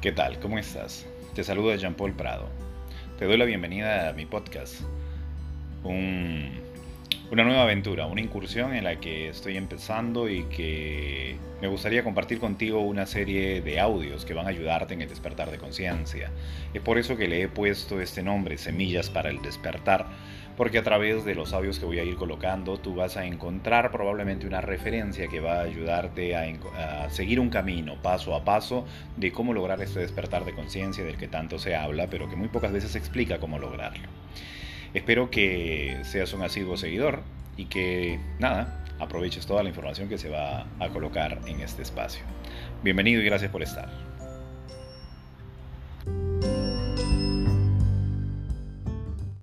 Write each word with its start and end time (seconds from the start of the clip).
¿Qué 0.00 0.12
tal? 0.12 0.38
¿Cómo 0.38 0.60
estás? 0.60 1.08
Te 1.34 1.42
saluda 1.42 1.74
Jean 1.74 1.94
Paul 1.94 2.12
Prado. 2.12 2.48
Te 3.18 3.24
doy 3.24 3.36
la 3.36 3.44
bienvenida 3.44 4.08
a 4.08 4.12
mi 4.12 4.26
podcast. 4.26 4.82
una 5.82 6.52
nueva 7.32 7.62
aventura, 7.62 8.06
una 8.06 8.20
incursión 8.20 8.76
en 8.76 8.84
la 8.84 9.00
que 9.00 9.28
estoy 9.28 9.56
empezando 9.56 10.28
y 10.28 10.44
que 10.44 11.36
me 11.60 11.68
gustaría 11.68 12.04
compartir 12.04 12.38
contigo 12.38 12.80
una 12.80 13.06
serie 13.06 13.60
de 13.60 13.80
audios 13.80 14.24
que 14.24 14.34
van 14.34 14.46
a 14.46 14.50
ayudarte 14.50 14.94
en 14.94 15.02
el 15.02 15.08
despertar 15.08 15.50
de 15.50 15.58
conciencia. 15.58 16.30
Es 16.72 16.80
por 16.82 16.98
eso 16.98 17.16
que 17.16 17.28
le 17.28 17.42
he 17.42 17.48
puesto 17.48 18.00
este 18.00 18.22
nombre, 18.22 18.58
Semillas 18.58 19.10
para 19.10 19.30
el 19.30 19.42
Despertar 19.42 20.06
porque 20.58 20.78
a 20.78 20.82
través 20.82 21.24
de 21.24 21.36
los 21.36 21.52
audios 21.52 21.78
que 21.78 21.86
voy 21.86 22.00
a 22.00 22.02
ir 22.02 22.16
colocando 22.16 22.78
tú 22.78 22.96
vas 22.96 23.16
a 23.16 23.24
encontrar 23.24 23.92
probablemente 23.92 24.44
una 24.44 24.60
referencia 24.60 25.28
que 25.28 25.38
va 25.38 25.60
a 25.60 25.62
ayudarte 25.62 26.34
a, 26.34 27.08
seguir 27.10 27.38
un 27.38 27.48
camino 27.48 27.94
paso 28.02 28.34
a 28.34 28.44
paso 28.44 28.84
de 29.16 29.30
cómo 29.30 29.54
lograr 29.54 29.80
este 29.80 30.00
despertar 30.00 30.44
de 30.44 30.54
conciencia 30.54 31.04
del 31.04 31.16
que 31.16 31.28
tanto 31.28 31.60
se 31.60 31.76
habla, 31.76 32.08
pero 32.08 32.28
que 32.28 32.34
muy 32.34 32.48
pocas 32.48 32.72
veces 32.72 32.96
explica 32.96 33.38
cómo 33.38 33.60
lograrlo. 33.60 34.08
Espero 34.94 35.30
que 35.30 35.96
seas 36.02 36.32
un 36.32 36.42
asiduo 36.42 36.76
seguidor 36.76 37.22
y 37.56 37.66
que 37.66 38.18
nada, 38.40 38.84
aproveches 38.98 39.46
toda 39.46 39.62
la 39.62 39.68
información 39.68 40.08
que 40.08 40.18
se 40.18 40.28
va 40.28 40.66
a 40.78 40.88
colocar 40.88 41.38
en 41.46 41.60
este 41.60 41.82
espacio. 41.82 42.22
Bienvenido 42.82 43.22
y 43.22 43.24
gracias 43.24 43.50
por 43.50 43.62
estar. 43.62 44.07